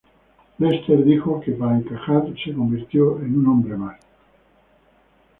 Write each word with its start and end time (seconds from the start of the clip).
Lester 0.57 1.03
dijo 1.05 1.39
que, 1.41 1.51
para 1.51 1.77
encajar, 1.77 2.23
se 2.43 2.53
"convirtió 2.55 3.19
en 3.19 3.37
un 3.37 3.45
hombre 3.45 3.77
más". 3.77 3.99